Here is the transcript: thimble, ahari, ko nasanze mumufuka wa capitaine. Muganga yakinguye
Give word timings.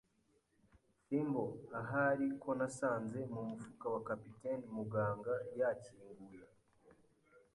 thimble, 1.05 1.51
ahari, 1.79 2.25
ko 2.41 2.49
nasanze 2.59 3.19
mumufuka 3.33 3.85
wa 3.93 4.01
capitaine. 4.07 4.63
Muganga 4.77 5.33
yakinguye 5.59 6.43